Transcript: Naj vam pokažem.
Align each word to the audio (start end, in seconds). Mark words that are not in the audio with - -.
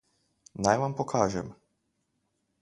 Naj 0.67 0.79
vam 0.83 0.95
pokažem. 1.01 1.53